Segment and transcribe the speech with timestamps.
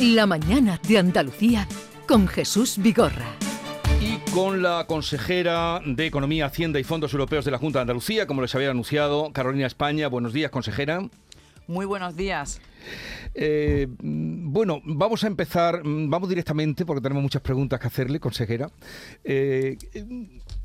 [0.00, 1.68] La mañana de Andalucía
[2.08, 3.36] con Jesús Vigorra.
[4.00, 8.26] Y con la consejera de Economía, Hacienda y Fondos Europeos de la Junta de Andalucía,
[8.26, 10.08] como les había anunciado, Carolina España.
[10.08, 11.06] Buenos días, consejera.
[11.66, 12.62] Muy buenos días.
[13.34, 18.70] Eh, bueno, vamos a empezar, vamos directamente porque tenemos muchas preguntas que hacerle, consejera.
[19.22, 19.76] Eh,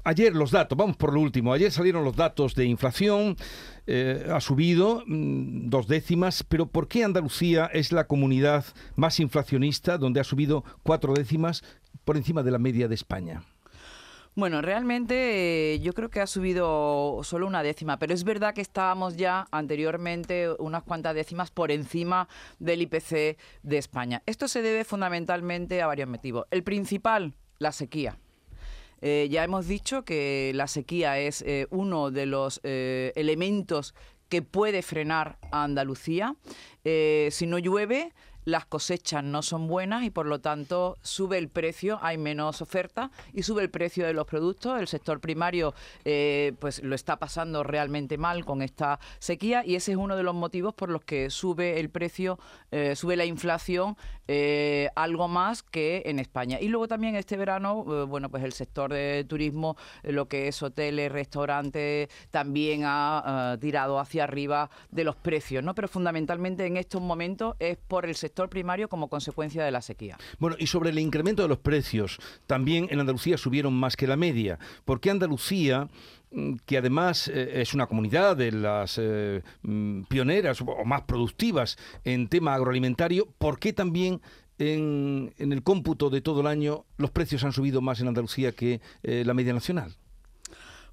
[0.05, 3.35] ayer los datos, vamos por lo último, ayer salieron los datos de inflación,
[3.87, 8.63] eh, ha subido mm, dos décimas, pero ¿por qué Andalucía es la comunidad
[8.95, 11.63] más inflacionista, donde ha subido cuatro décimas
[12.05, 13.43] por encima de la media de España?
[14.37, 18.59] Bueno, realmente eh, yo creo que ha subido solo una décima, pero es verdad que
[18.59, 22.27] estábamos ya anteriormente unas cuantas décimas por encima
[22.59, 24.23] del IPC de España.
[24.25, 26.47] Esto se debe fundamentalmente a varios motivos.
[26.51, 28.17] El principal, la sequía.
[29.01, 33.93] Eh, ya hemos dicho que la sequía es eh, uno de los elementos
[34.29, 36.35] que puede frenar a Andalucía.
[36.83, 38.13] si no llueve,
[38.45, 43.11] las cosechas no son buenas y por lo tanto sube el precio, hay menos oferta
[43.33, 44.79] y sube el precio de los productos.
[44.79, 45.73] El sector primario
[46.05, 50.23] eh, pues lo está pasando realmente mal con esta sequía y ese es uno de
[50.23, 52.39] los motivos por los que sube el precio,
[52.71, 56.59] eh, sube la inflación eh, algo más que en España.
[56.61, 61.11] Y luego también este verano, bueno, pues el sector de turismo, lo que es hoteles,
[61.11, 65.73] restaurantes, también ha tirado hacia arriba de los precios, ¿no?
[65.75, 70.17] Pero fundamentalmente en estos momentos es por el sector primario como consecuencia de la sequía.
[70.39, 74.17] Bueno, y sobre el incremento de los precios, también en Andalucía subieron más que la
[74.17, 74.59] media.
[74.83, 75.89] ¿Por qué Andalucía
[76.31, 81.77] mm, que además eh, es una comunidad de las eh, mm, pioneras o más productivas
[82.03, 84.21] en tema agroalimentario, ¿por qué también
[84.57, 88.81] en, el cómputo de todo el año los precios han subido más en Andalucía que
[89.03, 89.95] eh, la media nacional?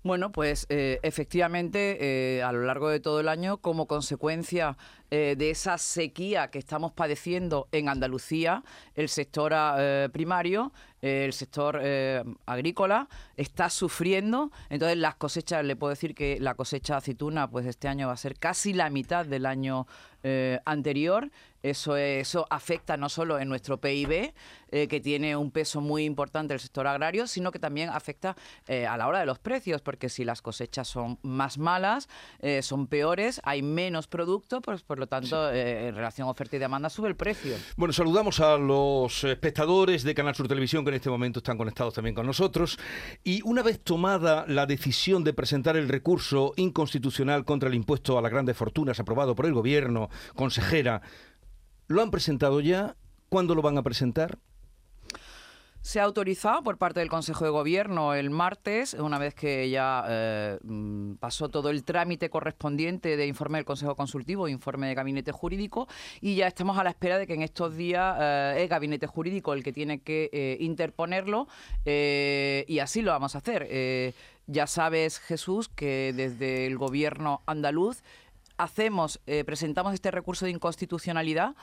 [0.04, 4.76] Bueno, pues efectivamente, a lo largo de todo el año, como consecuencia
[5.14, 10.72] eh, de esa sequía que estamos padeciendo en Andalucía, el sector eh, primario,
[11.02, 11.78] eh, el sector
[12.46, 14.50] agrícola está sufriendo.
[14.70, 18.14] Entonces las cosechas, le puedo decir que la cosecha de aceituna, pues este año va
[18.14, 19.86] a ser casi la mitad del año
[20.64, 21.30] anterior.
[21.62, 24.32] Eso, eso afecta no solo en nuestro PIB,
[24.70, 28.36] que tiene un peso muy importante el sector agrario, sino que también afecta
[28.68, 32.08] a la hora de los precios, porque si las cosechas son más malas,
[32.62, 36.90] son peores, hay menos producto, pues por lo tanto, eh, en relación oferta y demanda,
[36.90, 37.56] sube el precio.
[37.76, 41.94] Bueno, saludamos a los espectadores de Canal Sur Televisión que en este momento están conectados
[41.94, 42.78] también con nosotros.
[43.24, 48.22] Y una vez tomada la decisión de presentar el recurso inconstitucional contra el impuesto a
[48.22, 51.02] las grandes fortunas aprobado por el Gobierno, consejera,
[51.92, 52.96] ¿lo han presentado ya?
[53.28, 54.38] ¿Cuándo lo van a presentar?
[55.82, 60.04] Se ha autorizado por parte del Consejo de Gobierno el martes, una vez que ya
[60.08, 65.32] eh, mm, pasó todo el trámite correspondiente de informe del Consejo Consultivo, informe de Gabinete
[65.32, 65.88] Jurídico,
[66.20, 69.54] y ya estamos a la espera de que en estos días eh, es Gabinete Jurídico
[69.54, 71.48] el que tiene que eh, interponerlo,
[71.84, 74.14] y así lo vamos a hacer.
[74.46, 78.04] ya sabes, Jesús, que desde el Gobierno andaluz
[78.62, 81.54] hacemos, presentamos este recurso de inconstitucionalidad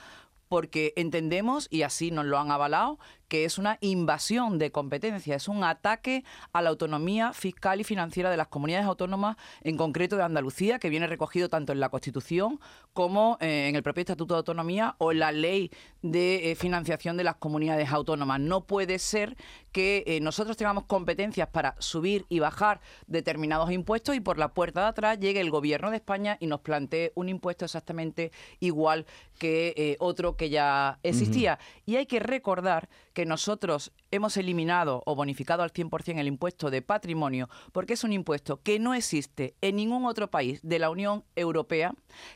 [0.47, 2.97] porque entendemos, y así nos lo han avalado,
[3.29, 8.29] que es una invasión de competencia, es un ataque a la autonomía fiscal y financiera
[8.29, 12.59] de las comunidades autónomas, en concreto de Andalucía, que viene recogido tanto en la Constitución
[12.93, 17.17] como eh, en el propio Estatuto de Autonomía o en la Ley de eh, Financiación
[17.17, 18.39] de las Comunidades Autónomas.
[18.39, 19.37] No puede ser
[19.71, 24.81] que eh, nosotros tengamos competencias para subir y bajar determinados impuestos y por la puerta
[24.81, 29.05] de atrás llegue el Gobierno de España y nos plantee un impuesto exactamente igual
[29.37, 31.59] que otro que ya existía.
[31.85, 36.81] Y hay que recordar que nosotros hemos eliminado o bonificado al 100% el impuesto de
[36.81, 41.23] patrimonio porque es un impuesto que no existe en ningún otro país de la Unión
[41.35, 41.93] Europea,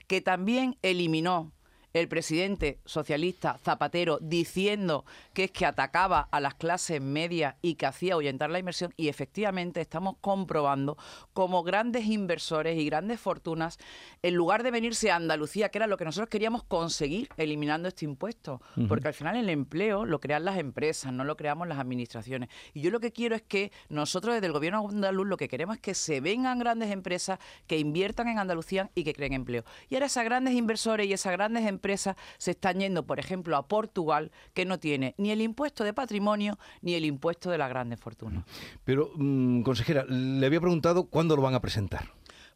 [0.07, 1.51] que también eliminó
[1.93, 7.85] el presidente socialista Zapatero diciendo que es que atacaba a las clases medias y que
[7.85, 10.97] hacía ahuyentar la inversión y efectivamente estamos comprobando
[11.33, 13.77] como grandes inversores y grandes fortunas,
[14.23, 18.05] en lugar de venirse a Andalucía, que era lo que nosotros queríamos conseguir eliminando este
[18.05, 22.49] impuesto, porque al final el empleo lo crean las empresas, no lo creamos las administraciones.
[22.73, 25.75] Y yo lo que quiero es que nosotros desde el gobierno andaluz lo que queremos
[25.75, 27.37] es que se vengan grandes empresas
[27.67, 29.63] que inviertan en Andalucía y que creen empleo.
[29.89, 33.57] Y ahora esas grandes inversores y esas grandes empresas empresas se están yendo, por ejemplo,
[33.57, 37.67] a Portugal, que no tiene ni el impuesto de patrimonio ni el impuesto de las
[37.67, 38.45] grandes fortunas.
[38.85, 42.05] Pero, mm, consejera, le había preguntado cuándo lo van a presentar.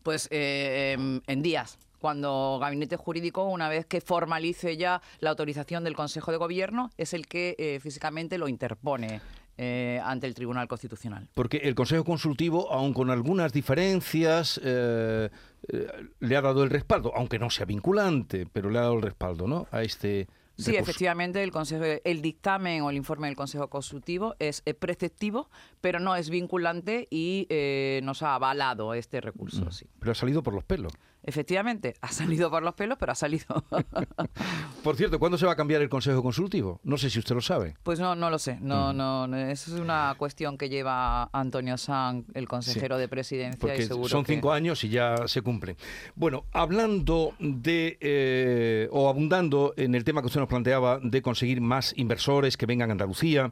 [0.02, 5.84] Pues eh, em, en días cuando Gabinete Jurídico, una vez que formalice ya la autorización
[5.84, 9.20] del Consejo de Gobierno, es el que eh, físicamente lo interpone.
[9.60, 11.30] Eh, ante el Tribunal Constitucional.
[11.34, 15.30] Porque el Consejo Consultivo, aun con algunas diferencias, eh,
[15.70, 15.88] eh,
[16.20, 19.48] le ha dado el respaldo, aunque no sea vinculante, pero le ha dado el respaldo
[19.48, 19.68] ¿no?
[19.72, 20.28] a este
[20.58, 25.50] Sí, efectivamente, el consejo, el dictamen o el informe del Consejo Consultivo es, preceptivo,
[25.82, 29.66] pero no es vinculante y eh, nos ha avalado este recurso.
[29.66, 29.72] Mm.
[29.72, 29.86] Sí.
[30.00, 30.94] Pero ha salido por los pelos.
[31.28, 33.46] Efectivamente, ha salido por los pelos, pero ha salido.
[34.84, 36.80] por cierto, ¿cuándo se va a cambiar el Consejo Consultivo?
[36.86, 37.76] No sé si usted lo sabe.
[37.84, 38.58] Pues no, no lo sé.
[38.62, 38.98] No, mm.
[38.98, 43.60] no, esa es una cuestión que lleva Antonio San, el consejero de presidencia.
[43.60, 45.76] Porque son cinco años y ya se cumplen.
[46.16, 51.60] Bueno, hablando de, eh, o abundando en el tema que usted nos planteaba de conseguir
[51.60, 53.52] más inversores que vengan a Andalucía.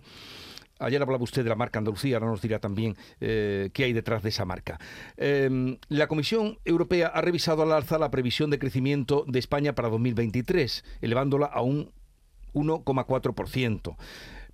[0.80, 4.24] Ayer hablaba usted de la marca Andalucía, ahora nos dirá también eh, qué hay detrás
[4.24, 4.80] de esa marca.
[5.18, 9.90] Em, la Comisión Europea ha revisado al alza la previsión de crecimiento de España para
[9.90, 11.92] 2023, elevándola a un
[12.54, 13.96] 1,4%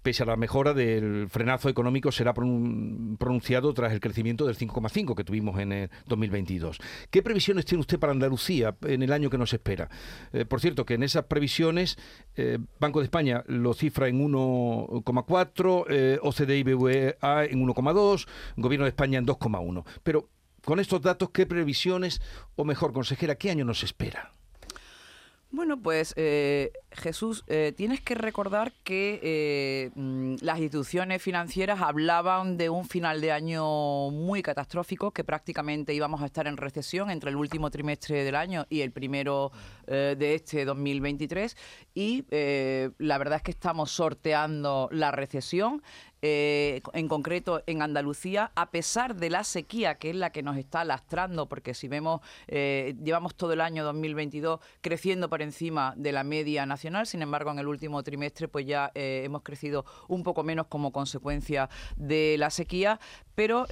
[0.01, 5.23] pese a la mejora del frenazo económico, será pronunciado tras el crecimiento del 5,5 que
[5.23, 6.79] tuvimos en el 2022.
[7.09, 9.89] ¿Qué previsiones tiene usted para Andalucía en el año que nos espera?
[10.33, 11.97] Eh, por cierto, que en esas previsiones,
[12.35, 18.27] eh, Banco de España lo cifra en 1,4, eh, OCDE y BVA en 1,2,
[18.57, 19.85] Gobierno de España en 2,1.
[20.03, 20.29] Pero
[20.63, 22.21] con estos datos, ¿qué previsiones,
[22.55, 24.31] o mejor, consejera, qué año nos espera?
[25.53, 32.55] Bueno, pues eh, Jesús, eh, tienes que recordar que eh, mm, las instituciones financieras hablaban
[32.55, 37.31] de un final de año muy catastrófico, que prácticamente íbamos a estar en recesión entre
[37.31, 39.51] el último trimestre del año y el primero
[39.87, 41.57] de este 2023.
[41.93, 45.81] Y la verdad es que estamos sorteando la recesión.
[46.23, 50.55] Eh, en concreto en Andalucía, a pesar de la sequía que es la que nos
[50.55, 56.11] está lastrando, porque si vemos, eh, llevamos todo el año 2022 creciendo por encima de
[56.11, 60.21] la media nacional, sin embargo en el último trimestre pues ya eh, hemos crecido un
[60.21, 62.99] poco menos como consecuencia de la sequía,
[63.33, 63.65] pero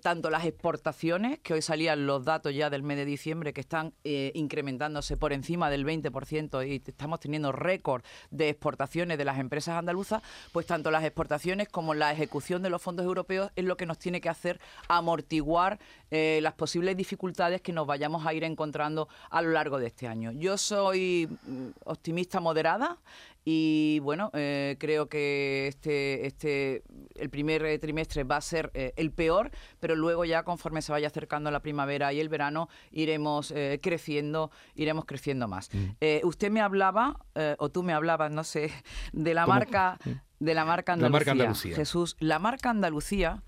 [0.00, 3.92] tanto las exportaciones, que hoy salían los datos ya del mes de diciembre, que están
[4.04, 10.22] incrementándose por encima del 20% y estamos teniendo récord de exportaciones de las empresas andaluzas,
[10.52, 13.98] pues tanto las exportaciones como la ejecución de los fondos europeos es lo que nos
[13.98, 15.78] tiene que hacer amortiguar
[16.10, 20.08] eh, las posibles dificultades que nos vayamos a ir encontrando a lo largo de este
[20.08, 20.32] año.
[20.32, 22.98] Yo soy mm, optimista moderada
[23.44, 26.82] y bueno, eh, creo que este, este,
[27.14, 31.06] el primer trimestre va a ser eh, el peor, pero luego ya conforme se vaya
[31.06, 35.70] acercando la primavera y el verano iremos creciendo, iremos creciendo más.
[35.72, 36.26] Mm.
[36.26, 37.24] usted me hablaba,
[37.58, 38.70] o tú me hablabas, no sé,
[39.12, 39.98] de la marca
[40.40, 41.76] de la marca Andalucía.
[41.76, 43.42] Jesús, la marca Andalucía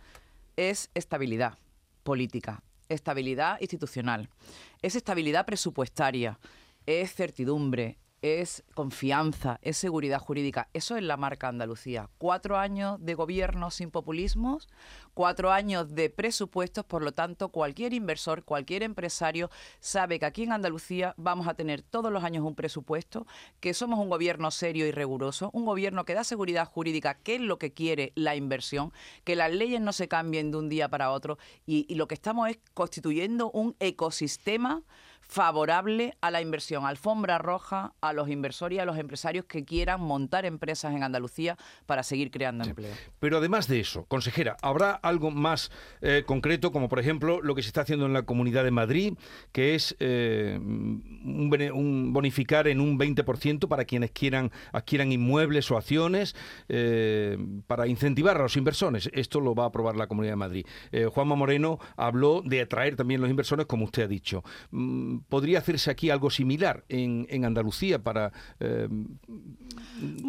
[0.57, 1.59] es estabilidad
[2.05, 4.29] política, estabilidad institucional,
[4.83, 6.39] es estabilidad presupuestaria,
[6.87, 10.69] es certidumbre, es confianza, es seguridad jurídica.
[10.73, 12.09] Eso es la marca Andalucía.
[12.19, 14.69] Cuatro años de gobierno sin populismos,
[15.13, 20.53] cuatro años de presupuestos, por lo tanto, cualquier inversor, cualquier empresario sabe que aquí en
[20.53, 23.27] Andalucía vamos a tener todos los años un presupuesto,
[23.61, 27.41] que somos un gobierno serio y riguroso, un gobierno que da seguridad jurídica, que es
[27.41, 28.93] lo que quiere la inversión,
[29.25, 32.15] que las leyes no se cambien de un día para otro y, y lo que
[32.15, 34.83] estamos es constituyendo un ecosistema
[35.33, 40.03] favorable a la inversión, alfombra roja a los inversores y a los empresarios que quieran
[40.03, 41.57] montar empresas en Andalucía
[41.87, 42.93] para seguir creando empleo.
[43.19, 45.71] Pero además de eso, consejera, ¿habrá algo más
[46.03, 49.15] eh, concreto, como por ejemplo lo que se está haciendo en la Comunidad de Madrid,
[49.53, 56.37] que es eh, un, bonificar en un 20% para quienes quieran adquieran inmuebles o acciones
[56.69, 59.09] eh, para incentivar a los inversores?
[59.15, 60.67] Esto lo va a aprobar la Comunidad de Madrid.
[61.15, 64.45] Juanma Moreno habló de atraer también los inversores, como usted ha dicho.
[64.73, 68.89] Mm, ¿Podría hacerse aquí algo similar en, Andalucía para eh,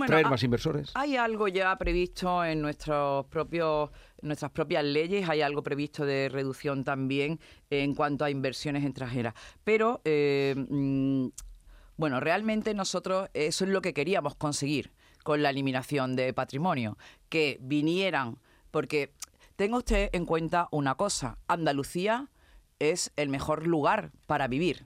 [0.08, 0.92] traer más inversores?
[0.96, 3.92] Hay algo ya previsto en nuestros propios
[4.24, 9.34] nuestras propias leyes, hay algo previsto de reducción también en cuanto a inversiones extranjeras.
[9.64, 11.28] Pero, eh, mm,
[11.98, 16.98] bueno, realmente nosotros eso es lo que queríamos conseguir con la eliminación de patrimonio,
[17.30, 18.40] que vinieran,
[18.72, 19.14] porque
[19.56, 22.30] tenga usted en cuenta una cosa, Andalucía
[22.92, 24.86] es el mejor lugar para vivir.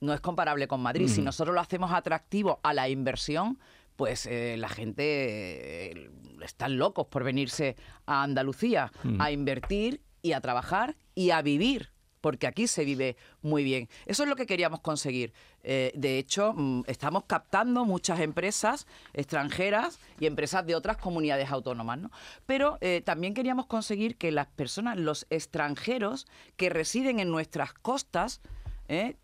[0.00, 1.08] No es comparable con Madrid.
[1.08, 3.58] Si nosotros lo hacemos atractivo a la inversión,
[3.96, 6.10] pues eh, la gente eh,
[6.42, 12.46] están locos por venirse a Andalucía a invertir y a trabajar y a vivir porque
[12.46, 13.88] aquí se vive muy bien.
[14.06, 15.32] Eso es lo que queríamos conseguir.
[15.62, 21.98] Eh, de hecho, mm, estamos captando muchas empresas extranjeras y empresas de otras comunidades autónomas,
[21.98, 22.10] ¿no?
[22.46, 28.40] Pero eh, también queríamos conseguir que las personas, los extranjeros que residen en nuestras costas,
[28.88, 29.16] eh,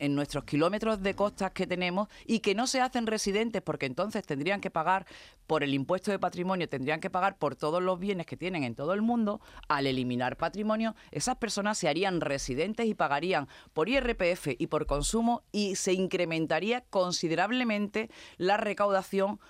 [0.00, 4.26] en nuestros kilómetros de costas que tenemos y que no se hacen residentes porque entonces
[4.26, 5.06] tendrían que pagar
[5.46, 8.74] por el impuesto de patrimonio, tendrían que pagar por todos los bienes que tienen en
[8.74, 14.48] todo el mundo, al eliminar patrimonio, esas personas se harían residentes y pagarían por IRPF
[14.58, 19.40] y por consumo y se incrementaría considerablemente la recaudación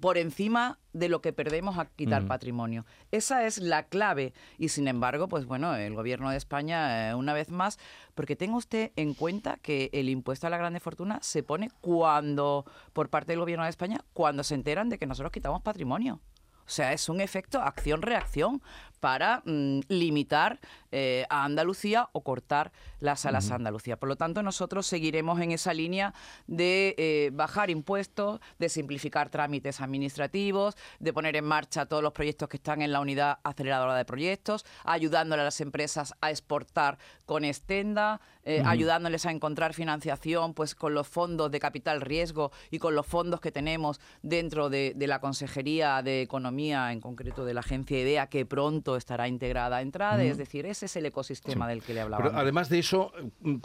[0.00, 2.86] por encima de lo que perdemos a quitar patrimonio.
[3.10, 4.32] Esa es la clave.
[4.58, 7.78] Y sin embargo, pues bueno, el gobierno de España, eh, una vez más,
[8.14, 12.64] porque tenga usted en cuenta que el impuesto a la grande fortuna se pone cuando,
[12.92, 16.20] por parte del gobierno de España, cuando se enteran de que nosotros quitamos patrimonio.
[16.66, 18.62] O sea, es un efecto acción-reacción
[19.04, 23.98] para mm, limitar eh, a Andalucía o cortar las alas a Andalucía.
[23.98, 26.14] Por lo tanto, nosotros seguiremos en esa línea
[26.46, 32.48] de eh, bajar impuestos, de simplificar trámites administrativos, de poner en marcha todos los proyectos
[32.48, 37.44] que están en la unidad aceleradora de proyectos, ayudándole a las empresas a exportar con
[37.44, 42.94] Estenda, eh, ayudándoles a encontrar financiación pues con los fondos de capital riesgo y con
[42.94, 47.60] los fondos que tenemos dentro de, de la Consejería de Economía, en concreto de la
[47.60, 51.82] agencia IDEA, que pronto estará integrada a entrada, es decir, ese es el ecosistema del
[51.82, 52.22] que le hablaba.
[52.22, 53.56] Pero además de eso, mm,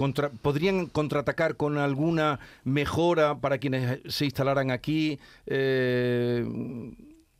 [0.42, 5.20] ¿podrían contraatacar con alguna mejora para quienes se instalaran aquí?
[5.46, 6.46] Eh,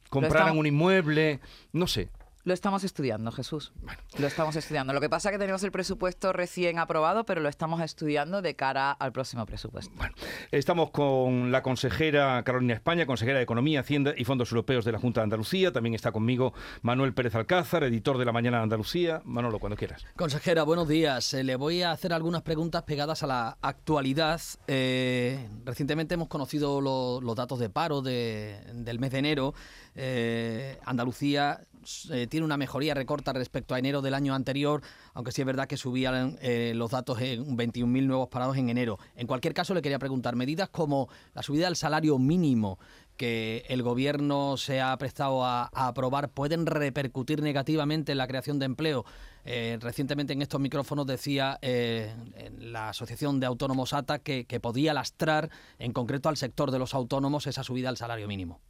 [0.10, 1.40] compraran un inmueble,
[1.72, 2.10] no sé.
[2.50, 3.74] Lo estamos estudiando, Jesús.
[4.18, 4.92] Lo estamos estudiando.
[4.92, 8.56] Lo que pasa es que tenemos el presupuesto recién aprobado, pero lo estamos estudiando de
[8.56, 9.94] cara al próximo presupuesto.
[9.96, 10.16] Bueno,
[10.50, 14.98] estamos con la consejera Carolina España, consejera de Economía, Hacienda y Fondos Europeos de la
[14.98, 15.72] Junta de Andalucía.
[15.72, 19.22] También está conmigo Manuel Pérez Alcázar, editor de La Mañana de Andalucía.
[19.26, 20.04] Manolo, cuando quieras.
[20.16, 21.32] Consejera, buenos días.
[21.36, 24.42] Eh, le voy a hacer algunas preguntas pegadas a la actualidad.
[24.66, 29.54] Eh, recientemente hemos conocido los datos de paro del mes de enero.
[29.94, 31.68] Eh, Andalucía
[32.10, 34.82] eh, tiene una mejoría recorta respecto a enero del año anterior,
[35.14, 39.00] aunque sí es verdad que subían eh, los datos en 21.000 nuevos parados en enero.
[39.16, 42.80] En cualquier caso, le quería preguntar, medidas como la subida del salario mínimo
[43.18, 48.66] que el gobierno se ha prestado a, aprobar pueden repercutir negativamente en la creación de
[48.66, 49.06] empleo.
[49.44, 55.92] Eh, recientemente en estos micrófonos decía la Asociación de Autónomos ATA que podía lastrar en
[55.92, 58.62] concreto al sector de los autónomos esa subida al salario mínimo.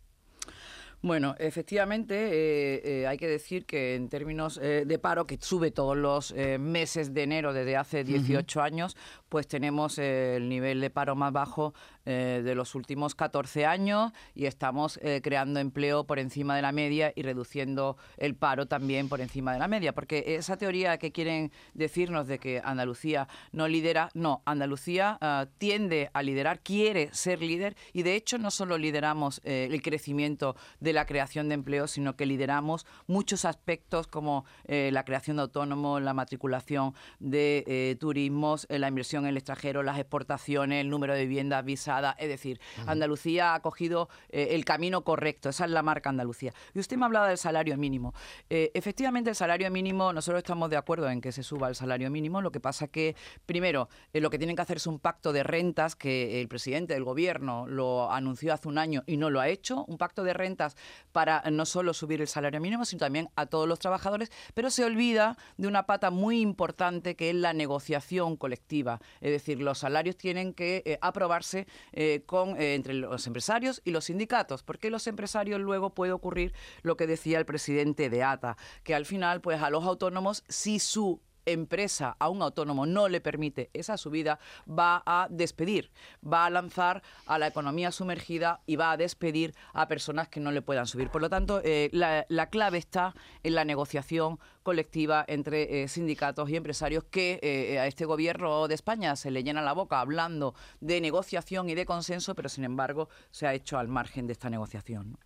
[1.02, 5.72] Bueno, efectivamente, eh, eh, hay que decir que en términos eh, de paro, que sube
[5.72, 8.98] todos los meses de enero desde hace 18 años,
[9.30, 11.74] pues tenemos el nivel de paro más bajo
[12.06, 17.22] de los últimos 14 años y estamos creando empleo por encima de la media y
[17.22, 19.94] reduciendo el paro también por encima de la media.
[19.94, 26.10] Porque esa teoría que quieren decirnos de que Andalucía no lidera, no, Andalucía ah, tiende
[26.14, 31.06] a liderar, quiere ser líder y de hecho no solo lideramos el crecimiento de la
[31.06, 36.14] creación de empleo, sino que lideramos muchos aspectos como eh, la creación de autónomos, la
[36.14, 41.22] matriculación de eh, turismos, eh, la inversión en el extranjero, las exportaciones, el número de
[41.22, 41.99] viviendas visadas.
[42.18, 45.50] Es decir, Andalucía ha cogido el camino correcto.
[45.50, 46.54] Esa es la marca Andalucía.
[46.74, 48.14] Y usted me ha hablado del salario mínimo.
[48.50, 52.42] efectivamente, el salario mínimo, nosotros estamos de acuerdo en que se suba el salario mínimo.
[52.42, 53.16] Lo que pasa que,
[53.46, 57.04] primero, lo que tienen que hacer es un pacto de rentas que el presidente del
[57.04, 59.86] gobierno lo anunció hace un año y no lo ha hecho.
[59.86, 60.76] Un pacto de rentas
[61.12, 64.84] para no solo subir el salario mínimo, sino también a todos los trabajadores, pero se
[64.84, 69.00] olvida de una pata muy importante que es la negociación colectiva.
[69.22, 73.92] Es decir, los salarios tienen que eh, aprobarse eh, con, eh, entre los empresarios y
[73.92, 78.58] los sindicatos, porque los empresarios luego puede ocurrir lo que decía el presidente de ATA,
[78.84, 81.22] que al final, pues a los autónomos, si su
[81.52, 85.92] empresa a un autónomo no le permite esa subida, va a despedir,
[86.22, 90.52] va a lanzar a la economía sumergida y va a despedir a personas que no
[90.52, 91.10] le puedan subir.
[91.10, 93.14] Por lo tanto, eh, la, clave está
[93.44, 98.76] en la negociación colectiva entre eh, sindicatos y empresarios que eh, a este gobierno de
[98.76, 103.10] España se le llena la boca hablando de negociación y de consenso, pero sin embargo
[103.32, 105.18] se ha hecho al margen de esta negociación.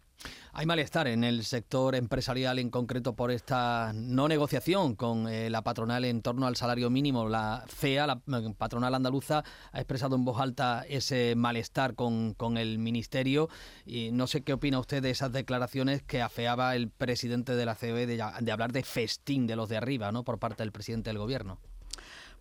[0.56, 5.64] Hay malestar en el sector empresarial en concreto por esta no negociación con eh, la
[5.64, 7.28] patronal en torno al salario mínimo.
[7.28, 12.78] La FEA, la eh, patronal andaluza, ha expresado en voz alta ese malestar con, el
[12.78, 13.50] ministerio
[13.84, 17.74] y no sé qué opina usted de esas declaraciones que afeaba el presidente de la
[17.74, 20.24] COE de, de hablar de festín de los de arriba, ¿no?
[20.24, 21.60] Por parte del presidente del gobierno.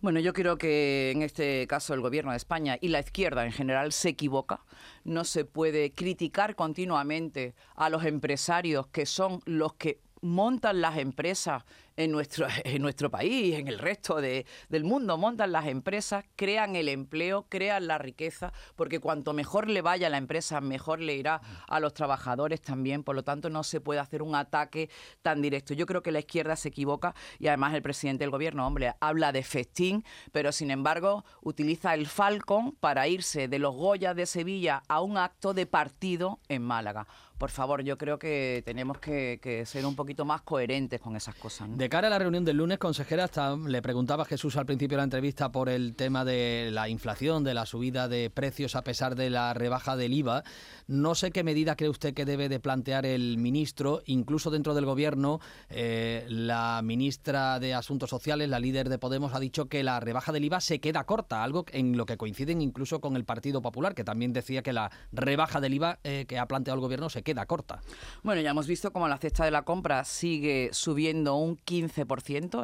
[0.03, 3.53] Bueno, yo creo que en este caso el gobierno de España y la izquierda en
[3.53, 4.59] general se equivoca.
[5.05, 11.63] No se puede criticar continuamente a los empresarios que son los que montan las empresas
[11.95, 15.17] en nuestro, en nuestro país, en el resto de, del mundo.
[15.17, 20.09] Montan las empresas, crean el empleo, crean la riqueza, porque cuanto mejor le vaya a
[20.09, 23.03] la empresa, mejor le irá a los trabajadores también.
[23.03, 24.89] Por lo tanto, no se puede hacer un ataque
[25.21, 25.73] tan directo.
[25.73, 29.31] Yo creo que la izquierda se equivoca y además el presidente del gobierno, hombre, habla
[29.31, 34.83] de festín, pero sin embargo utiliza el Falcon para irse de los Goya de Sevilla
[34.87, 37.07] a un acto de partido en Málaga
[37.43, 41.67] por favor, yo creo que tenemos que, ser un poquito más coherentes con esas cosas.
[41.83, 44.95] De cara a la reunión del lunes, consejera, hasta le preguntaba a Jesús al principio
[44.95, 48.85] de la entrevista por el tema de la inflación, de la subida de precios a
[48.85, 50.45] pesar de la rebaja del IVA.
[50.87, 54.85] No sé qué medida cree usted que debe de plantear el ministro, incluso dentro del
[54.85, 59.99] gobierno, eh, la ministra de Asuntos Sociales, la líder de Podemos, ha dicho que la
[59.99, 63.61] rebaja del IVA se queda corta, algo en lo que coinciden incluso con el Partido
[63.61, 67.09] Popular, que también decía que la rebaja del IVA eh, que ha planteado el gobierno
[67.09, 67.81] se queda corta.
[68.23, 71.72] Bueno, ya hemos visto cómo la cesta de la compra sigue subiendo un 15%.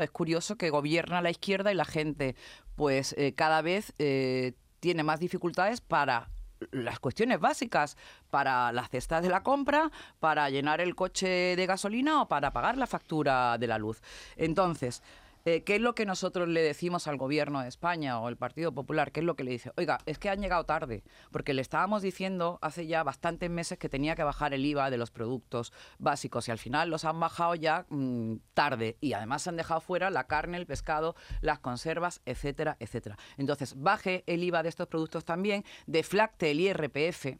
[0.01, 2.36] Es curioso que gobierna la izquierda y la gente
[2.75, 6.30] pues eh, cada vez eh, tiene más dificultades para
[6.72, 7.98] las cuestiones básicas
[8.30, 12.78] para la cesta de la compra, para llenar el coche de gasolina o para pagar
[12.78, 14.01] la factura de la luz.
[14.36, 15.01] Entonces,
[15.46, 18.74] eh, ¿Qué es lo que nosotros le decimos al gobierno de España o el Partido
[18.74, 19.12] Popular?
[19.12, 19.72] ¿Qué es lo que le dice?
[19.77, 23.89] Oiga, es que han llegado tarde, porque le estábamos diciendo hace ya bastantes meses que
[23.89, 27.55] tenía que bajar el IVA de los productos básicos y al final los han bajado
[27.55, 32.77] ya mm, tarde y además han dejado fuera la carne, el pescado, las conservas, etcétera,
[32.79, 33.17] etcétera.
[33.38, 37.38] Entonces, baje el IVA de estos productos también, deflacte el IRPF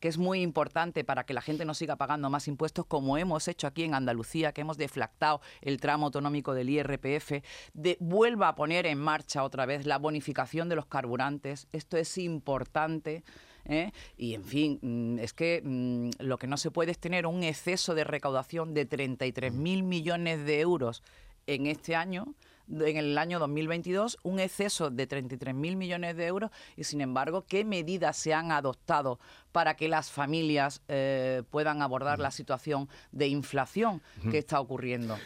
[0.00, 3.48] que es muy importante para que la gente no siga pagando más impuestos, como hemos
[3.48, 7.42] hecho aquí en Andalucía, que hemos deflactado el tramo autonómico del IRPF,
[7.74, 11.68] de, vuelva a poner en marcha otra vez la bonificación de los carburantes.
[11.72, 13.24] Esto es importante.
[13.64, 13.92] ¿eh?
[14.16, 17.42] Y en fin, mm, es que mm, lo que no se puede es tener un
[17.42, 21.02] exceso de recaudación de 33.000 millones de euros
[21.46, 22.34] en este año
[22.68, 27.64] en el año 2022 un exceso de 33.000 millones de euros y, sin embargo, ¿qué
[27.64, 29.18] medidas se han adoptado
[29.52, 35.16] para que las familias eh, puedan abordar la situación de inflación que está ocurriendo?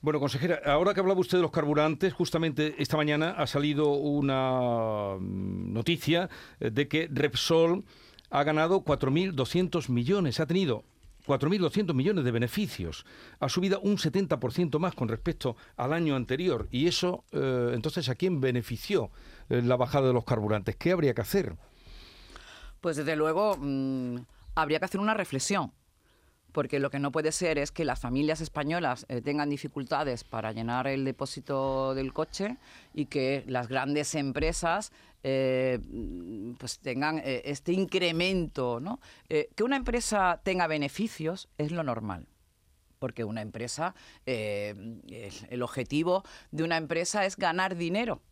[0.00, 5.16] Bueno, consejera, ahora que hablaba usted de los carburantes, justamente esta mañana ha salido una
[5.18, 6.28] mm, noticia
[6.60, 7.84] eh, de que Repsol
[8.28, 10.84] ha ganado 4.200 millones, ha tenido
[11.26, 13.04] 4.200 millones de beneficios.
[13.40, 16.68] Ha subido un 70% más con respecto al año anterior.
[16.70, 19.10] Y eso, eh, entonces, ¿a quién benefició
[19.48, 20.76] eh, la bajada de los carburantes?
[20.76, 21.56] ¿Qué habría que hacer?
[22.80, 24.16] Pues desde luego mm,
[24.54, 25.72] habría que hacer una reflexión
[26.54, 30.52] porque lo que no puede ser es que las familias españolas eh, tengan dificultades para
[30.52, 32.58] llenar el depósito del coche
[32.94, 34.92] y que las grandes empresas
[35.24, 35.80] eh,
[36.56, 38.78] pues tengan eh, este incremento.
[38.78, 39.00] ¿no?
[39.28, 42.28] que una empresa tenga beneficios es lo normal
[43.00, 48.22] porque una empresa, el objetivo de una empresa es ganar dinero.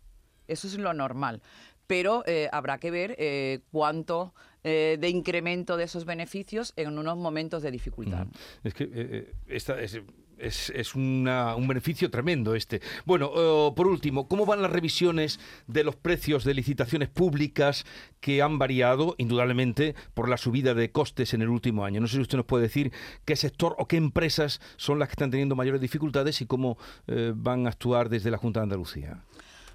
[0.48, 1.42] Eso es lo normal
[1.86, 7.16] pero eh, habrá que ver eh, cuánto eh, de incremento de esos beneficios en unos
[7.16, 8.26] momentos de dificultad.
[8.62, 12.80] Es que esta es, un beneficio tremendo este.
[13.04, 13.30] Bueno,
[13.76, 17.84] por último, ¿cómo van las revisiones de los precios de licitaciones públicas
[18.20, 22.00] que han variado, indudablemente, por la subida de costes en el último año?
[22.00, 22.92] No sé si usted nos puede decir
[23.24, 26.78] qué sector o qué empresas son las que están teniendo mayores dificultades y cómo
[27.34, 29.22] van a actuar desde la Junta de Andalucía.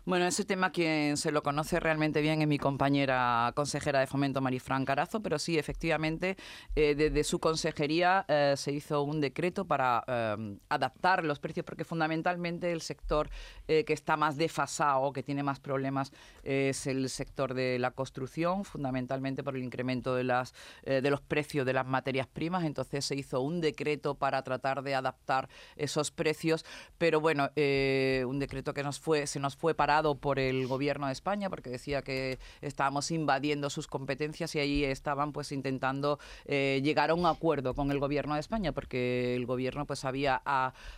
[0.08, 4.39] Bueno, ese tema quien se lo conoce realmente bien es mi compañera consejera de fomento
[4.39, 6.38] Marifran Carazo, pero sí, efectivamente,
[6.78, 11.84] eh, desde su consejería eh, se hizo un decreto para eh, adaptar los precios, porque
[11.84, 13.30] fundamentalmente el sector
[13.67, 19.43] que está más desfasado, que tiene más problemas, es el sector de la construcción, fundamentalmente
[19.43, 20.54] por el incremento de, las,
[20.86, 22.63] de los precios de las materias primas.
[22.63, 26.63] Entonces se hizo un decreto para tratar de adaptar esos precios,
[26.98, 31.50] pero bueno, un decreto que nos fue, se nos fue por el gobierno de España
[31.50, 37.16] porque decía que estábamos invadiendo sus competencias y ahí estaban pues intentando eh, llegar a
[37.16, 40.42] un acuerdo con el gobierno de España porque el gobierno pues había,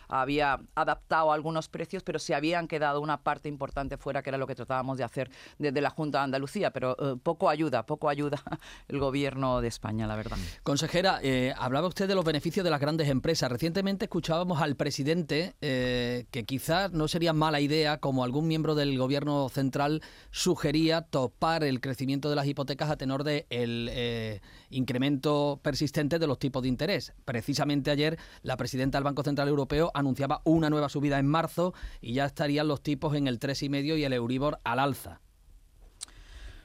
[0.08, 4.46] había adaptado algunos precios pero se habían quedado una parte importante fuera que era lo
[4.46, 8.42] que tratábamos de hacer desde la Junta de Andalucía pero eh, poco ayuda, poco ayuda
[8.88, 10.36] el gobierno de España la verdad.
[10.62, 13.50] Consejera, eh, hablaba usted de los beneficios de las grandes empresas.
[13.50, 18.98] Recientemente escuchábamos al presidente que quizás no sería mala idea como algún miembro del el
[18.98, 25.60] gobierno central sugería topar el crecimiento de las hipotecas a tenor del de eh, incremento
[25.62, 27.12] persistente de los tipos de interés.
[27.24, 32.14] Precisamente ayer la presidenta del Banco Central Europeo anunciaba una nueva subida en marzo y
[32.14, 35.20] ya estarían los tipos en el 3,5 y el Euribor al alza.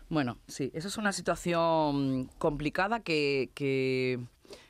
[0.10, 4.20] Bueno, sí, esa es una situación complicada que,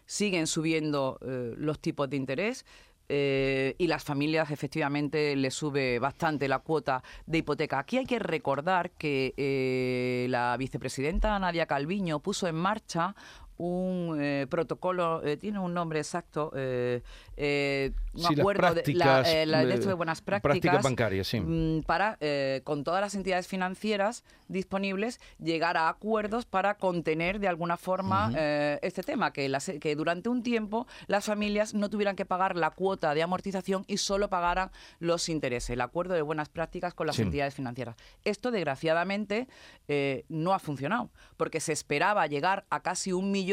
[0.08, 2.64] siguen subiendo eh, los tipos de interés.
[3.08, 7.80] Eh, y las familias efectivamente le sube bastante la cuota de hipoteca.
[7.80, 13.16] Aquí hay que recordar que eh, la vicepresidenta Nadia Calviño puso en marcha
[13.58, 17.02] un eh, protocolo, eh, tiene un nombre exacto, eh,
[17.38, 20.22] eh un Sí, las acuerdo de, la, prácticas, eh, la- de eh, esto de buenas
[20.22, 21.40] prácticas prácticas, bancarias, sí.
[21.42, 27.48] mm, para, eh, con todas las entidades financieras disponibles, llegar a acuerdos para contener de
[27.48, 32.16] alguna forma eh, este tema, que, las- que durante un tiempo las familias no tuvieran
[32.16, 36.48] que pagar la cuota de amortización y solo pagaran los intereses, el acuerdo de buenas
[36.50, 37.24] prácticas con las Sí.
[37.24, 37.96] entidades financieras.
[38.24, 39.48] Esto, desgraciadamente,
[39.88, 43.45] eh, no ha funcionado, porque se esperaba llegar a casi un millón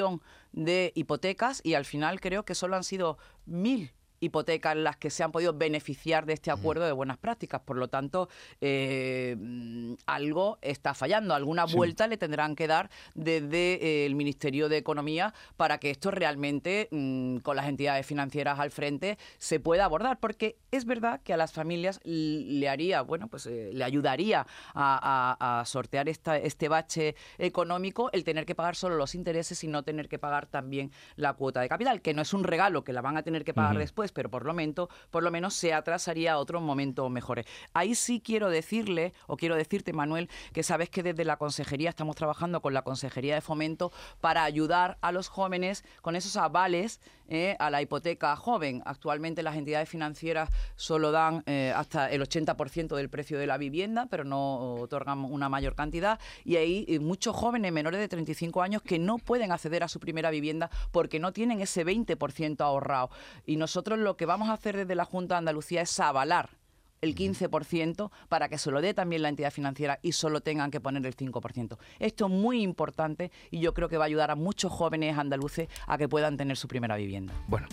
[0.53, 5.23] de hipotecas y al final creo que solo han sido mil hipotecas las que se
[5.25, 7.61] han podido beneficiar de este acuerdo de buenas prácticas.
[7.61, 8.29] Por lo tanto,
[8.61, 11.35] eh, mm, algo está fallando.
[11.35, 11.75] Alguna Sí.
[11.77, 16.89] vuelta le tendrán que dar desde eh, el Ministerio de Economía para que esto realmente,
[16.93, 20.21] mm, con las entidades financieras al frente, se pueda abordar.
[20.21, 25.37] Porque es verdad que a las familias le haría, bueno, pues eh, le ayudaría a,
[25.41, 29.67] a- a sortear esta, este bache económico el tener que pagar solo los intereses y
[29.69, 32.93] no tener que pagar también la cuota de capital, que no es un regalo que
[32.93, 35.73] la van a tener que pagar después, pero por lo, menos, por lo menos se
[35.73, 37.45] atrasaría a otro momento mejor.
[37.73, 42.17] Ahí sí quiero decirle, o quiero decirte, Manuel, que sabes que desde la consejería estamos
[42.17, 47.01] trabajando con la Consejería de Fomento para ayudar a los jóvenes con esos avales
[47.35, 48.83] eh, a la hipoteca joven.
[48.85, 54.07] Actualmente las entidades financieras solo dan eh, hasta el 80% del precio de la vivienda,
[54.11, 56.21] pero no otorgan una mayor cantidad.
[56.45, 59.99] Y hay eh, muchos jóvenes menores de 35 años que no pueden acceder a su
[59.99, 63.09] primera vivienda porque no tienen ese 20% ahorrado.
[63.47, 66.62] Y nosotros lo que vamos a hacer desde la Junta de Andalucía es avalar
[67.03, 70.81] el 15% para que se lo dé también la entidad financiera y solo tengan que
[70.81, 71.77] poner el 5%.
[71.99, 75.69] Esto es muy importante y yo creo que va a ayudar a muchos jóvenes andaluces
[75.87, 77.35] a que puedan tener su primera vivienda.
[77.49, 77.67] Bueno,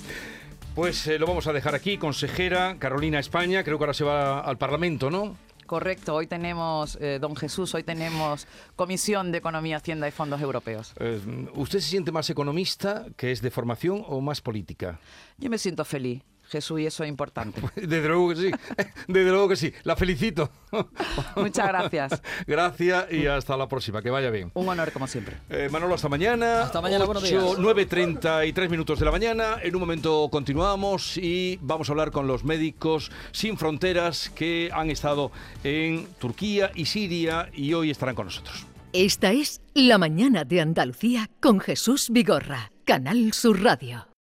[0.75, 1.97] pues eh, lo vamos a dejar aquí.
[1.97, 5.37] Consejera Carolina España, creo que ahora se va al Parlamento, ¿no?
[5.67, 10.95] Correcto, hoy tenemos, eh, don Jesús, hoy tenemos Comisión de Economía, Hacienda y Fondos Europeos.
[10.99, 11.21] Eh,
[11.53, 14.99] ¿Usted se siente más economista, que es de formación, o más política?
[15.37, 17.61] Yo me siento feliz, Jesús, y eso es importante.
[17.75, 18.51] Desde luego que sí,
[19.07, 19.73] desde luego que sí.
[19.83, 20.51] La felicito.
[21.35, 22.21] Muchas gracias.
[22.45, 24.01] Gracias y hasta la próxima.
[24.01, 24.51] Que vaya bien.
[24.53, 25.37] Un honor como siempre.
[25.49, 26.63] Eh, Manolo, hasta mañana.
[26.63, 27.43] Hasta mañana, buenos días.
[27.43, 29.57] 9.33 minutos de la mañana.
[29.61, 34.89] En un momento continuamos y vamos a hablar con los médicos sin fronteras que han
[34.89, 35.31] estado
[35.63, 38.65] en Turquía y Siria y hoy estarán con nosotros.
[38.93, 44.08] Esta es La mañana de Andalucía con Jesús Vigorra, Canal Sur Radio.